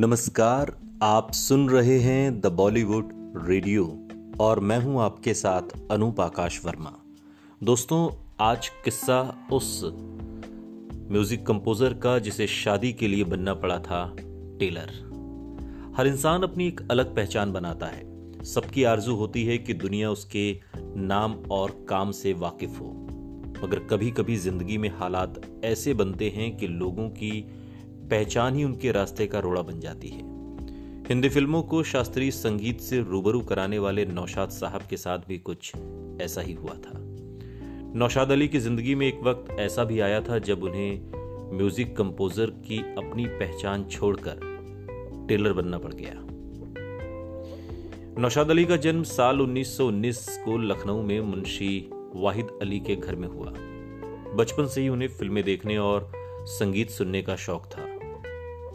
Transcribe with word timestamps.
नमस्कार, 0.00 0.72
आप 1.02 1.32
सुन 1.32 1.68
रहे 1.68 1.98
हैं 1.98 2.40
द 2.40 2.46
बॉलीवुड 2.46 3.08
रेडियो 3.46 4.06
और 4.40 4.60
मैं 4.60 4.78
हूँ 4.78 5.00
आपके 5.02 5.34
साथ 5.34 5.62
अनूप 5.90 6.20
आकाश 6.20 6.60
वर्मा। 6.64 6.92
दोस्तों, 7.62 8.10
आज 8.40 8.68
किस्सा 8.68 9.48
उस 9.52 9.80
म्यूज़िक 11.10 11.46
कंपोजर 11.46 11.94
का 11.94 12.18
जिसे 12.18 12.46
शादी 12.46 12.92
के 12.92 13.08
लिए 13.08 13.24
बनना 13.24 13.54
पड़ा 13.54 13.78
था, 13.78 14.16
टेलर। 14.60 14.92
हर 15.96 16.06
इंसान 16.06 16.42
अपनी 16.42 16.68
एक 16.68 16.80
अलग 16.90 17.14
पहचान 17.16 17.52
बनाता 17.52 17.86
है। 17.86 18.44
सबकी 18.44 18.84
आरज़ू 18.84 19.14
होती 19.14 19.44
है 19.44 19.58
कि 19.58 19.74
दुनिया 19.74 20.10
उसके 20.10 20.60
नाम 20.96 21.34
और 21.50 21.86
काम 21.88 22.10
से 22.10 22.32
वाकिफ 22.32 22.80
हो। 22.80 22.92
मगर 23.64 23.78
कभी 23.78 24.10
कभी 24.10 24.36
ज़िंदगी 24.36 24.78
में 24.78 24.88
हालात 24.88 25.60
ऐसे 25.64 25.94
बनते 25.94 26.28
हैं 26.30 26.56
कि 26.56 26.66
लोगों 26.66 27.08
की 27.08 27.59
पहचान 28.10 28.54
ही 28.54 28.64
उनके 28.64 28.92
रास्ते 28.92 29.26
का 29.26 29.38
रोड़ा 29.38 29.62
बन 29.62 29.80
जाती 29.80 30.08
है। 30.08 30.28
हिंदी 31.08 31.28
फ़िल्मों 31.28 31.62
को 31.62 31.82
शास्त्रीय 31.82 32.30
संगीत 32.30 32.80
से 32.80 33.00
रूबरू 33.00 33.40
कराने 33.40 33.78
वाले 33.78 34.04
नौशाद 34.04 34.50
साहब 34.50 34.82
के 34.90 34.96
साथ 34.96 35.18
भी 35.18 35.38
कुछ 35.38 35.72
ऐसा 36.22 36.40
ही 36.40 36.52
हुआ 36.52 36.74
था। 36.74 36.92
नौशाद 37.94 38.32
अली 38.32 38.48
की 38.48 38.58
ज़िंदगी 38.58 38.94
में 38.94 39.06
एक 39.06 39.20
वक्त 39.22 39.50
ऐसा 39.60 39.84
भी 39.84 40.00
आया 40.00 40.20
था 40.20 40.38
जब 40.38 40.62
उन्हें 40.62 41.56
म्यूज़िक 41.56 41.96
कंपोजर 41.96 42.46
की 42.46 42.78
अपनी 42.78 43.24
पहचान 43.24 43.84
छोड़कर 43.84 44.40
टेलर 45.28 45.52
बनना 45.52 45.78
पड़ 45.78 45.92
गया। 45.94 46.14
नौशाद 48.20 48.50
अली 48.50 48.64
का 48.64 48.76
जन्म 48.76 49.02
साल 49.02 49.40
1919 49.40 50.28
को 50.44 50.56
लखनऊ 50.58 51.02
में 51.02 51.20
मुंशी 51.20 51.90
वाहिद 52.14 52.58
अली 52.62 52.80
के 52.80 52.96
घर 52.96 53.16
में 53.16 53.28
हुआ। 53.28 53.52
बचपन 54.36 54.66
से 54.66 54.80
ही 54.80 54.88
उन्हें 54.88 55.08
फ़िल्में 55.08 55.44
देखने 55.44 55.78
और 55.78 56.12
संगीत 56.46 56.90
सुनने 56.90 57.22
का 57.22 57.36
शौक 57.36 57.66
था। 57.66 57.89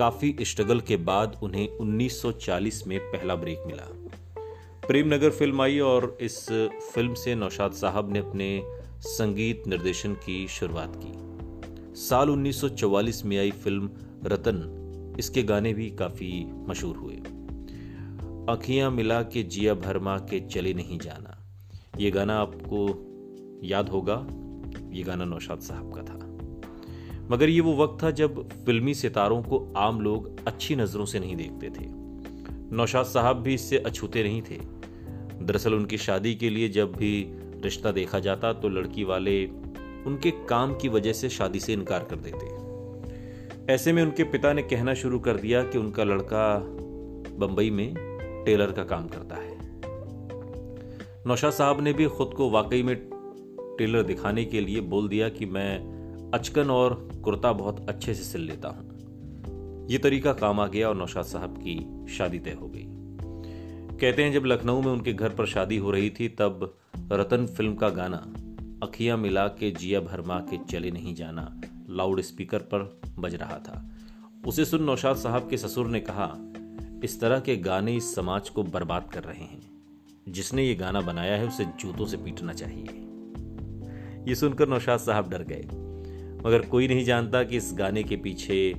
काफ़ी 0.00 0.36
स्ट्रगल 0.40 0.80
के 0.80 0.96
बाद 0.96 1.36
उन्हें 1.42 1.68
1940 1.68 2.86
में 2.86 2.98
पहला 3.00 3.34
ब्रेक 3.34 3.62
मिला। 3.66 3.86
प्रेम 4.86 5.14
नगर 5.14 5.30
फ़िल्म 5.30 5.62
आई 5.62 5.78
और 5.78 6.18
इस 6.20 6.38
फ़िल्म 6.94 7.14
से 7.14 7.34
नौशाद 7.34 7.72
साहब 7.72 8.12
ने 8.12 8.18
अपने 8.18 8.48
संगीत 9.00 9.66
निर्देशन 9.66 10.14
की 10.14 10.46
शुरुआत 10.48 10.96
की। 10.96 11.12
साल 12.00 12.30
1944 12.30 13.24
में 13.24 13.38
आई 13.38 13.50
फ़िल्म 13.50 13.90
रतन, 14.24 15.16
इसके 15.18 15.42
गाने 15.42 15.74
भी 15.74 15.90
काफ़ी 15.90 16.32
मशहूर 16.68 16.96
हुए। 16.96 17.16
अखियाँ 18.56 18.90
मिला 18.90 19.22
के 19.22 19.42
जिया 19.42 19.74
भरमा 19.74 20.18
के 20.18 20.40
चले 20.40 20.74
नहीं 20.74 20.98
जाना। 20.98 21.36
ये 21.98 22.10
गाना 22.10 22.38
आपको 22.38 22.86
याद 23.64 23.88
होगा, 23.88 24.26
ये 24.92 25.02
गाना 25.02 25.24
नौशाद 25.24 25.60
साहब 25.60 25.94
का 25.94 26.02
था। 26.02 26.39
मगर 27.30 27.48
ये 27.48 27.60
वो 27.60 27.76
वक्त 27.76 28.04
था 28.04 28.10
जब 28.10 28.48
फिल्मी 28.66 28.94
सितारों 28.94 29.42
को 29.42 29.72
आम 29.76 30.00
लोग 30.00 30.46
अच्छी 30.46 30.76
नज़रों 30.76 31.04
से 31.04 31.20
नहीं 31.20 31.36
देखते 31.36 31.70
थे। 31.70 31.86
नौशाद 32.76 33.04
साहब 33.04 33.36
भी 33.36 33.54
इससे 33.54 33.78
अछूते 33.78 34.22
नहीं 34.22 34.42
थे। 34.42 34.56
दरअसल 35.42 35.74
उनकी 35.74 35.98
शादी 35.98 36.34
के 36.34 36.50
लिए 36.50 36.68
जब 36.68 36.92
भी 36.92 37.32
रिश्ता 37.64 37.92
देखा 37.92 38.18
जाता 38.18 38.52
तो 38.52 38.68
लड़की 38.68 39.04
वाले 39.04 39.46
उनके 40.06 40.30
काम 40.30 40.74
की 40.74 40.88
वजह 40.88 41.12
से 41.12 41.28
शादी 41.28 41.60
से 41.60 41.72
इनकार 41.72 42.04
कर 42.04 42.16
देते। 42.16 43.72
ऐसे 43.72 43.92
में 43.92 44.02
उनके 44.02 44.24
पिता 44.24 44.52
ने 44.52 44.62
कहना 44.62 44.94
शुरू 44.94 45.18
कर 45.18 45.36
दिया 45.36 45.62
कि 45.62 45.78
उनका 45.78 46.04
लड़का 46.04 46.58
बंबई 47.38 47.70
में 47.70 47.94
टेलर 48.46 48.72
का 48.72 48.84
काम 48.84 49.08
करता 49.08 49.36
है। 49.36 49.58
नौशाद 51.26 51.52
साहब 51.52 51.80
ने 51.80 51.92
भी 51.92 52.06
खुद 52.06 52.34
को 52.36 52.50
वाकई 52.50 52.82
में 52.82 52.96
टेलर 53.78 54.02
दिखाने 54.02 54.44
के 54.44 54.60
लिए 54.60 54.80
बोल 54.80 55.08
दिया 55.08 55.28
कि 55.28 55.46
मैं 55.46 55.99
अचकन 56.34 56.70
और 56.70 57.08
कुर्ता 57.24 57.52
बहुत 57.52 57.88
अच्छे 57.88 58.14
से 58.14 58.24
सिल 58.24 58.40
लेता 58.40 58.68
हूँ। 58.68 58.90
ये 59.90 59.98
तरीका 59.98 60.32
काम 60.32 60.60
आ 60.60 60.66
गया 60.66 60.88
और 60.88 60.96
नौशाद 60.96 61.24
साहब 61.24 61.56
की 61.66 62.06
शादी 62.12 62.38
तय 62.38 62.50
हो 62.50 62.68
गई। 62.68 62.86
कहते 63.98 64.24
हैं 64.24 64.32
जब 64.32 64.44
लखनऊ 64.44 64.80
में 64.80 64.92
उनके 64.92 65.12
घर 65.12 65.28
पर 65.28 65.46
शादी 65.46 65.76
हो 65.76 65.90
रही 65.90 66.10
थी, 66.10 66.28
तब 66.28 66.76
रतन 67.12 67.46
फ़िल्म 67.46 67.74
का 67.74 67.88
गाना, 67.88 68.32
अखियाँ 68.86 69.16
मिला 69.16 69.48
के 69.48 69.70
जिया 69.70 70.00
भरमा 70.00 70.38
के 70.38 70.58
चले 70.58 70.90
नहीं 70.90 71.14
जाना 71.14 71.60
लाउड 71.90 72.20
स्पीकर 72.20 72.58
पर 72.58 73.00
बज 73.18 73.34
रहा 73.34 73.58
था। 73.58 73.90
उसे 74.46 74.64
सुन 74.64 74.82
नौशाद 74.82 75.16
साहब 75.16 75.48
के 75.50 75.56
ससुर 75.56 75.86
ने 75.86 76.00
कहा, 76.00 76.36
इस 77.04 77.20
तरह 77.20 77.40
के 77.40 77.56
गाने 77.56 77.96
इस 77.96 78.14
समाज 78.14 78.48
को 78.48 78.62
बर्बाद 78.62 79.10
कर 79.14 79.24
रहे 79.24 79.44
हैं। 79.44 79.70
जिसने 80.28 80.64
ये 80.64 80.74
गाना 80.74 81.00
बनाया 81.00 81.36
है, 81.36 81.46
उसे 81.46 81.64
जूतों 81.64 82.06
से 82.06 82.16
पीटना 82.16 82.52
चाहिए। 82.52 82.86
ये 84.28 84.34
सुनकर 84.34 84.68
नौशाद 84.68 84.98
साहब 84.98 85.30
डर 85.30 85.42
गए। 85.42 85.89
मगर 86.46 86.62
कोई 86.62 86.88
नहीं 86.88 87.04
जानता 87.04 87.42
कि 87.42 87.56
इस 87.56 87.70
गाने 87.74 88.02
के 88.02 88.16
पीछे 88.16 88.72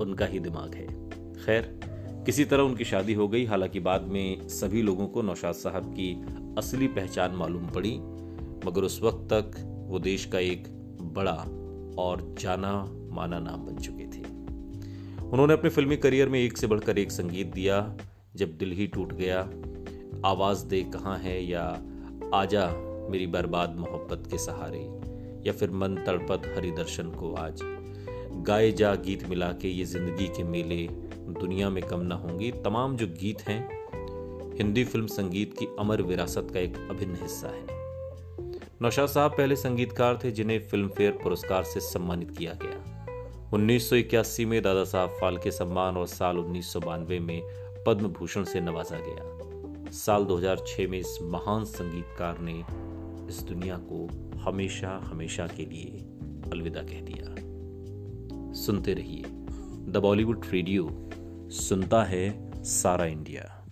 उनका 0.00 0.26
ही 0.26 0.38
दिमाग 0.38 0.74
है। 0.74 0.86
खैर, 1.32 1.80
किसी 2.26 2.44
तरह 2.44 2.62
उनकी 2.62 2.84
शादी 2.84 3.14
हो 3.14 3.28
गई। 3.28 3.44
हालाँकि 3.44 3.80
बाद 3.80 4.02
में 4.02 4.48
सभी 4.48 4.82
लोगों 4.82 5.06
को 5.06 5.22
नौशाद 5.22 5.54
साहब 5.54 5.92
की 5.92 6.24
असली 6.58 6.86
पहचान 6.86 7.30
मालूम 7.30 7.66
पड़ी, 7.66 7.98
मगर 8.66 8.82
उस 8.82 9.02
वक्त 9.02 9.28
तक 9.32 9.70
वो 9.88 9.98
देश 9.98 10.24
का 10.24 10.38
एक 10.38 10.64
बड़ा 11.02 11.34
और 11.98 12.34
जाना 12.38 12.88
माना 13.10 13.38
नाम 13.38 13.60
बन 13.66 13.76
चुके 13.76 14.04
थे। 14.04 14.22
उन्होंने 15.26 15.52
अपने 15.52 15.70
फिल्मी 15.70 15.96
करियर 15.96 16.28
में 16.28 16.40
एक 16.40 16.58
से 16.58 16.66
बढ़कर 16.66 16.98
एक 16.98 17.12
संगीत 17.12 17.46
दिया, 17.46 17.96
जब 18.36 18.58
दिल 18.58 18.72
ही 18.72 18.86
टूट 18.86 19.12
गया। 19.12 19.50
आवाज़ 20.24 20.66
दे 20.66 20.82
कहाँ 20.82 21.18
है 21.18 21.44
या 21.44 21.82
आजा 22.34 22.70
मेरी 23.10 23.26
बर्बाद 23.26 23.76
मोहब्बत 23.76 24.30
के 24.30 24.38
सहारे। 24.38 25.13
या 25.46 25.52
फिर 25.52 25.70
मन 25.70 25.94
तड़पत 26.06 26.42
हरि 26.56 26.70
दर्शन 26.70 27.10
को 27.10 27.34
आज। 27.34 27.60
गाए 28.46 28.72
जा 28.72 28.94
गीत 28.94 29.28
मिला 29.28 29.52
के 29.52 29.68
ये 29.68 29.84
ज़िंदगी 29.84 30.26
के 30.26 30.44
मेले 30.44 30.88
दुनिया 31.40 31.70
में 31.70 31.82
कम 31.82 32.00
ना 32.00 32.14
होंगे। 32.14 32.50
तमाम 32.50 32.96
जो 32.96 33.06
गीत 33.06 33.40
हैं, 33.40 33.84
हिंदी 34.58 34.84
फ़िल्म 34.84 35.06
संगीत 35.06 35.58
की 35.58 35.66
अमर 35.78 36.02
विरासत 36.02 36.48
का 36.54 36.60
एक 36.60 36.76
अभिन्न 36.90 37.14
हिस्सा 37.14 37.48
है। 37.48 37.66
नौशाद 38.82 39.08
साहब 39.08 39.30
पहले 39.30 39.56
संगीतकार 39.56 40.18
थे, 40.24 40.30
जिन्हें 40.30 40.58
फ़िल्म 40.58 40.88
फेयर 40.88 41.12
पुरस्कार 41.12 41.62
से 41.62 41.80
सम्मानित 41.80 42.30
किया 42.38 42.52
गया। 42.52 43.50
उन्नीस 43.54 43.90
सौ 43.90 43.96
इक्यासी 43.96 44.44
में 44.44 44.62
दादा 44.62 44.84
साहब 44.84 45.08
फाल्के 45.08 45.50
सम्मान 45.50 45.96
और 45.96 46.06
साल 46.06 46.38
उन्नीस 46.38 46.72
सौ 46.72 46.80
बानवे 46.80 47.18
में 47.18 47.42
पद्म 47.86 48.08
भूषण 48.08 48.44
से 48.44 48.60
नवाजा 48.60 48.98
गया। 49.00 49.90
साल 49.90 50.24
2006 50.24 50.86
में 50.86 50.98
इस 50.98 51.18
महान 51.22 51.64
संगीतकार 51.64 52.38
ने 52.38 52.64
इस 53.28 53.42
दुनिया 53.42 53.76
को 53.76 54.08
हमेशा 54.38 55.00
हमेशा 55.04 55.46
के 55.46 55.66
लिए 55.66 55.98
अलविदा 56.52 56.82
कह 56.82 57.00
दिया। 57.00 57.34
सुनते 58.52 58.94
रहिए। 58.94 59.22
द 59.92 59.98
बॉलीवुड 60.02 60.44
रेडियो 60.52 61.10
सुनता 61.50 62.04
है 62.04 62.50
सारा 62.64 63.04
इंडिया। 63.04 63.66